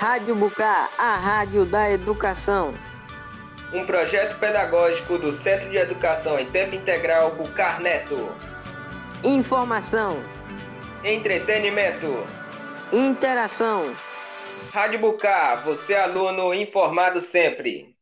Rádio 0.00 0.34
Bucá, 0.34 0.88
a 0.96 1.16
rádio 1.16 1.66
da 1.66 1.90
educação. 1.90 2.72
Um 3.70 3.84
projeto 3.84 4.38
pedagógico 4.38 5.18
do 5.18 5.30
Centro 5.30 5.68
de 5.68 5.76
Educação 5.76 6.38
em 6.40 6.46
Tempo 6.46 6.74
Integral 6.74 7.34
Bucar 7.34 7.82
Neto. 7.82 8.34
Informação. 9.22 10.24
Entretenimento. 11.04 12.26
Interação. 12.90 13.94
Rádio 14.72 15.00
Bucar, 15.00 15.62
você 15.64 15.94
aluno 15.94 16.54
informado 16.54 17.20
sempre. 17.20 17.94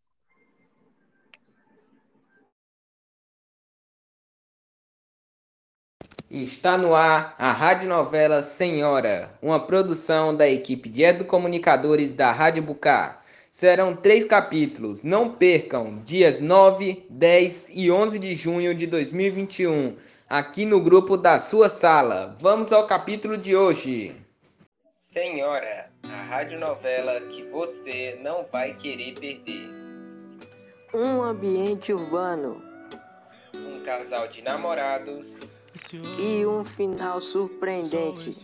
Está 6.30 6.76
no 6.76 6.94
ar 6.94 7.34
a 7.38 7.52
radionovela 7.52 8.42
Senhora, 8.42 9.30
uma 9.40 9.58
produção 9.58 10.36
da 10.36 10.46
equipe 10.46 10.86
de 10.86 11.02
educomunicadores 11.02 12.12
da 12.12 12.30
Rádio 12.30 12.62
Bucar. 12.62 13.24
Serão 13.50 13.96
três 13.96 14.26
capítulos, 14.26 15.02
não 15.02 15.30
percam, 15.30 16.02
dias 16.04 16.38
9, 16.38 17.06
10 17.08 17.70
e 17.74 17.90
11 17.90 18.18
de 18.18 18.34
junho 18.34 18.74
de 18.74 18.86
2021, 18.86 19.96
aqui 20.28 20.66
no 20.66 20.82
grupo 20.82 21.16
da 21.16 21.38
sua 21.38 21.70
sala. 21.70 22.36
Vamos 22.38 22.74
ao 22.74 22.86
capítulo 22.86 23.38
de 23.38 23.56
hoje. 23.56 24.14
Senhora, 24.98 25.88
a 26.12 26.22
radionovela 26.24 27.22
que 27.22 27.42
você 27.44 28.18
não 28.22 28.44
vai 28.52 28.74
querer 28.74 29.14
perder. 29.14 29.66
Um 30.92 31.22
ambiente 31.22 31.90
urbano. 31.90 32.62
Um 33.54 33.82
casal 33.82 34.28
de 34.28 34.42
namorados 34.42 35.26
e 36.18 36.46
um 36.46 36.64
final 36.64 37.20
surpreendente. 37.20 38.34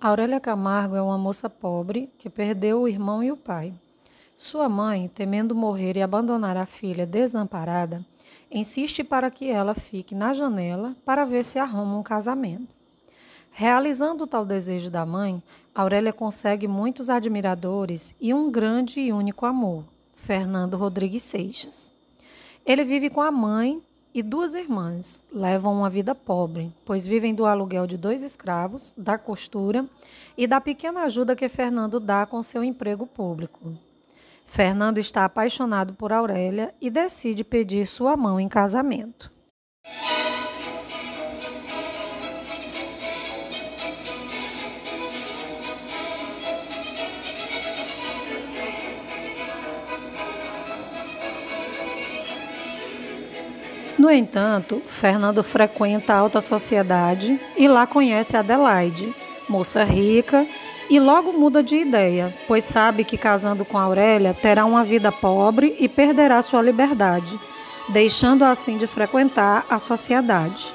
Aurélia 0.00 0.40
Camargo 0.40 0.96
é 0.96 1.02
uma 1.02 1.16
moça 1.16 1.48
pobre 1.48 2.10
que 2.18 2.28
perdeu 2.28 2.82
o 2.82 2.88
irmão 2.88 3.22
e 3.22 3.32
o 3.32 3.36
pai. 3.36 3.72
Sua 4.36 4.68
mãe, 4.68 5.08
temendo 5.08 5.54
morrer 5.54 5.96
e 5.96 6.02
abandonar 6.02 6.56
a 6.56 6.66
filha 6.66 7.06
desamparada, 7.06 8.04
insiste 8.50 9.04
para 9.04 9.30
que 9.30 9.48
ela 9.48 9.74
fique 9.74 10.14
na 10.14 10.34
janela 10.34 10.96
para 11.04 11.24
ver 11.24 11.44
se 11.44 11.58
arruma 11.58 11.96
um 11.96 12.02
casamento. 12.02 12.74
Realizando 13.50 14.26
tal 14.26 14.44
desejo 14.44 14.90
da 14.90 15.06
mãe, 15.06 15.40
Aurélia 15.74 16.12
consegue 16.12 16.68
muitos 16.68 17.10
admiradores 17.10 18.14
e 18.20 18.32
um 18.32 18.48
grande 18.48 19.00
e 19.00 19.12
único 19.12 19.44
amor, 19.44 19.84
Fernando 20.14 20.76
Rodrigues 20.76 21.24
Seixas. 21.24 21.92
Ele 22.64 22.84
vive 22.84 23.10
com 23.10 23.20
a 23.20 23.32
mãe 23.32 23.82
e 24.14 24.22
duas 24.22 24.54
irmãs. 24.54 25.24
Levam 25.32 25.74
uma 25.74 25.90
vida 25.90 26.14
pobre, 26.14 26.72
pois 26.84 27.04
vivem 27.04 27.34
do 27.34 27.44
aluguel 27.44 27.88
de 27.88 27.96
dois 27.96 28.22
escravos, 28.22 28.94
da 28.96 29.18
costura 29.18 29.84
e 30.38 30.46
da 30.46 30.60
pequena 30.60 31.02
ajuda 31.02 31.34
que 31.34 31.48
Fernando 31.48 31.98
dá 31.98 32.24
com 32.24 32.40
seu 32.40 32.62
emprego 32.62 33.04
público. 33.04 33.76
Fernando 34.46 34.98
está 34.98 35.24
apaixonado 35.24 35.94
por 35.94 36.12
Aurélia 36.12 36.72
e 36.80 36.88
decide 36.88 37.42
pedir 37.42 37.84
sua 37.88 38.16
mão 38.16 38.38
em 38.38 38.48
casamento. 38.48 39.32
No 54.04 54.10
entanto, 54.10 54.82
Fernando 54.86 55.42
frequenta 55.42 56.12
a 56.12 56.18
alta 56.18 56.38
sociedade 56.38 57.40
e 57.56 57.66
lá 57.66 57.86
conhece 57.86 58.36
Adelaide, 58.36 59.16
moça 59.48 59.82
rica, 59.82 60.46
e 60.90 61.00
logo 61.00 61.32
muda 61.32 61.62
de 61.62 61.76
ideia, 61.76 62.34
pois 62.46 62.64
sabe 62.64 63.02
que 63.02 63.16
casando 63.16 63.64
com 63.64 63.78
Aurélia 63.78 64.34
terá 64.34 64.66
uma 64.66 64.84
vida 64.84 65.10
pobre 65.10 65.74
e 65.78 65.88
perderá 65.88 66.42
sua 66.42 66.60
liberdade, 66.60 67.40
deixando 67.88 68.44
assim 68.44 68.76
de 68.76 68.86
frequentar 68.86 69.64
a 69.70 69.78
sociedade. 69.78 70.66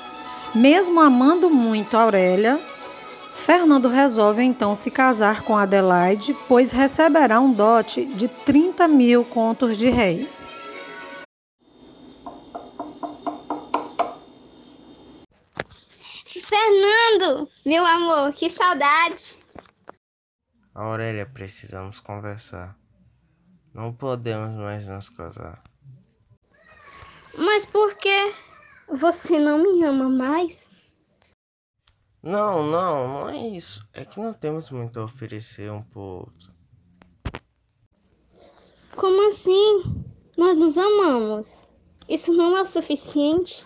Mesmo 0.55 0.99
amando 0.99 1.51
muito 1.51 1.95
Aurélia, 1.95 2.59
Fernando 3.35 3.89
resolve 3.89 4.41
então 4.41 4.73
se 4.73 4.89
casar 4.89 5.43
com 5.43 5.55
Adelaide, 5.55 6.35
pois 6.47 6.71
receberá 6.71 7.39
um 7.39 7.53
dote 7.53 8.05
de 8.05 8.27
30 8.27 8.87
mil 8.87 9.23
contos 9.23 9.77
de 9.77 9.87
réis. 9.87 10.49
Fernando, 16.49 17.47
meu 17.63 17.85
amor, 17.85 18.33
que 18.33 18.49
saudade. 18.49 19.37
Aurélia, 20.73 21.27
precisamos 21.27 21.99
conversar. 21.99 22.75
Não 23.71 23.93
podemos 23.93 24.57
mais 24.57 24.87
nos 24.87 25.09
casar. 25.09 25.61
Mas 27.37 27.67
por 27.67 27.93
que 27.93 28.33
você 28.87 29.37
não 29.37 29.59
me 29.59 29.85
ama 29.85 30.09
mais? 30.09 30.71
Não, 32.23 32.63
não, 32.65 33.07
não 33.07 33.29
é 33.29 33.37
isso. 33.37 33.87
É 33.93 34.03
que 34.03 34.19
não 34.19 34.33
temos 34.33 34.71
muito 34.71 34.99
a 34.99 35.03
oferecer 35.03 35.71
um 35.71 35.83
pro 35.83 36.01
outro. 36.01 36.49
Como 38.95 39.27
assim? 39.27 40.03
Nós 40.35 40.57
nos 40.57 40.79
amamos. 40.79 41.63
Isso 42.09 42.33
não 42.33 42.57
é 42.57 42.61
o 42.61 42.65
suficiente? 42.65 43.63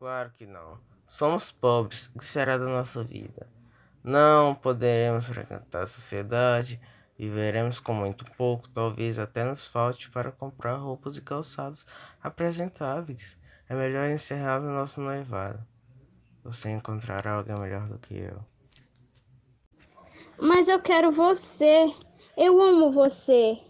Claro 0.00 0.30
que 0.30 0.46
não. 0.46 0.78
Somos 1.06 1.52
pobres, 1.52 2.08
o 2.14 2.20
que 2.20 2.24
será 2.24 2.56
da 2.56 2.64
nossa 2.64 3.04
vida? 3.04 3.46
Não 4.02 4.54
poderemos 4.54 5.26
frequentar 5.26 5.82
a 5.82 5.86
sociedade, 5.86 6.80
viveremos 7.18 7.78
com 7.78 7.92
muito 7.92 8.24
pouco, 8.32 8.66
talvez 8.70 9.18
até 9.18 9.44
nos 9.44 9.66
falte 9.66 10.10
para 10.10 10.32
comprar 10.32 10.76
roupas 10.76 11.18
e 11.18 11.20
calçados 11.20 11.86
apresentáveis. 12.22 13.36
É 13.68 13.74
melhor 13.74 14.08
encerrar 14.08 14.62
o 14.62 14.72
nosso 14.72 15.02
noivado. 15.02 15.62
Você 16.44 16.70
encontrará 16.70 17.32
alguém 17.32 17.54
melhor 17.60 17.86
do 17.86 17.98
que 17.98 18.16
eu. 18.16 18.42
Mas 20.40 20.66
eu 20.66 20.80
quero 20.80 21.10
você. 21.10 21.94
Eu 22.38 22.58
amo 22.62 22.90
você. 22.90 23.60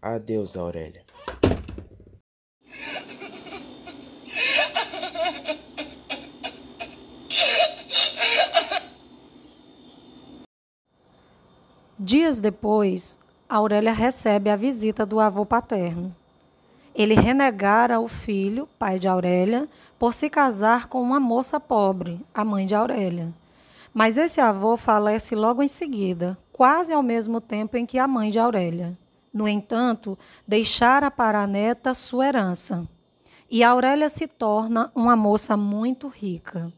Adeus, 0.00 0.56
Aurélia. 0.56 1.09
Dias 12.10 12.40
depois, 12.40 13.20
Aurélia 13.48 13.92
recebe 13.92 14.50
a 14.50 14.56
visita 14.56 15.06
do 15.06 15.20
avô 15.20 15.46
paterno. 15.46 16.12
Ele 16.92 17.14
renegara 17.14 18.00
o 18.00 18.08
filho, 18.08 18.68
pai 18.76 18.98
de 18.98 19.06
Aurélia, 19.06 19.68
por 19.96 20.12
se 20.12 20.28
casar 20.28 20.88
com 20.88 21.00
uma 21.00 21.20
moça 21.20 21.60
pobre, 21.60 22.20
a 22.34 22.44
mãe 22.44 22.66
de 22.66 22.74
Aurélia. 22.74 23.32
Mas 23.94 24.18
esse 24.18 24.40
avô 24.40 24.76
falece 24.76 25.36
logo 25.36 25.62
em 25.62 25.68
seguida, 25.68 26.36
quase 26.52 26.92
ao 26.92 27.00
mesmo 27.00 27.40
tempo 27.40 27.76
em 27.76 27.86
que 27.86 27.96
a 27.96 28.08
mãe 28.08 28.28
de 28.28 28.40
Aurélia. 28.40 28.98
No 29.32 29.46
entanto, 29.46 30.18
deixara 30.44 31.12
para 31.12 31.44
a 31.44 31.46
neta 31.46 31.94
sua 31.94 32.26
herança. 32.26 32.88
E 33.48 33.62
Aurélia 33.62 34.08
se 34.08 34.26
torna 34.26 34.90
uma 34.96 35.14
moça 35.14 35.56
muito 35.56 36.08
rica. 36.08 36.72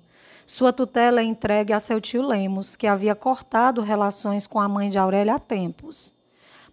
Sua 0.46 0.72
tutela 0.72 1.20
é 1.20 1.24
entregue 1.24 1.72
a 1.72 1.80
seu 1.80 2.00
tio 2.00 2.26
Lemos, 2.26 2.76
que 2.76 2.86
havia 2.86 3.14
cortado 3.14 3.80
relações 3.80 4.46
com 4.46 4.60
a 4.60 4.68
mãe 4.68 4.88
de 4.88 4.98
Aurélia 4.98 5.36
há 5.36 5.38
tempos. 5.38 6.14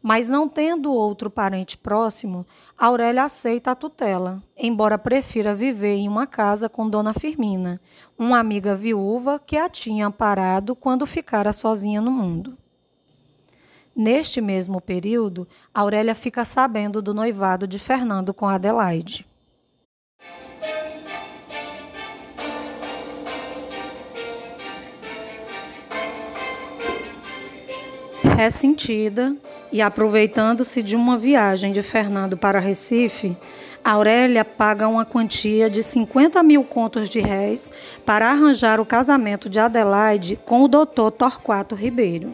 Mas 0.01 0.29
não 0.29 0.47
tendo 0.47 0.93
outro 0.93 1.29
parente 1.29 1.77
próximo, 1.77 2.45
Aurélia 2.77 3.25
aceita 3.25 3.71
a 3.71 3.75
tutela, 3.75 4.41
embora 4.57 4.97
prefira 4.97 5.53
viver 5.53 5.95
em 5.95 6.07
uma 6.07 6.25
casa 6.25 6.69
com 6.69 6.89
Dona 6.89 7.13
Firmina, 7.13 7.81
uma 8.17 8.39
amiga 8.39 8.73
viúva 8.73 9.39
que 9.39 9.57
a 9.57 9.67
tinha 9.67 10.07
amparado 10.07 10.73
quando 10.73 11.05
ficara 11.05 11.51
sozinha 11.51 11.99
no 11.99 12.11
mundo. 12.11 12.57
Neste 13.93 14.39
mesmo 14.39 14.79
período, 14.79 15.45
Aurélia 15.73 16.15
fica 16.15 16.45
sabendo 16.45 17.01
do 17.01 17.13
noivado 17.13 17.67
de 17.67 17.77
Fernando 17.77 18.33
com 18.33 18.47
Adelaide. 18.47 19.28
Ressentida 28.39 29.35
e 29.69 29.81
aproveitando-se 29.81 30.81
de 30.81 30.95
uma 30.95 31.17
viagem 31.17 31.73
de 31.73 31.81
Fernando 31.81 32.37
para 32.37 32.57
Recife, 32.57 33.35
Aurélia 33.83 34.45
paga 34.45 34.87
uma 34.87 35.03
quantia 35.03 35.69
de 35.69 35.83
50 35.83 36.41
mil 36.41 36.63
contos 36.63 37.09
de 37.09 37.19
réis 37.19 37.69
para 38.05 38.31
arranjar 38.31 38.79
o 38.79 38.85
casamento 38.85 39.49
de 39.49 39.59
Adelaide 39.59 40.39
com 40.45 40.63
o 40.63 40.69
doutor 40.69 41.11
Torquato 41.11 41.75
Ribeiro. 41.75 42.31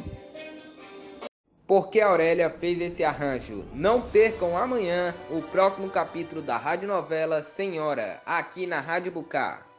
Por 1.65 1.89
que 1.89 1.99
Aurélia 1.99 2.51
fez 2.51 2.79
esse 2.79 3.03
arranjo? 3.03 3.65
Não 3.73 3.99
percam 3.99 4.55
amanhã 4.55 5.11
o 5.31 5.41
próximo 5.41 5.89
capítulo 5.89 6.39
da 6.39 6.55
radionovela 6.55 7.41
Senhora, 7.41 8.21
aqui 8.27 8.67
na 8.67 8.79
Rádio 8.79 9.11
Bucar. 9.11 9.74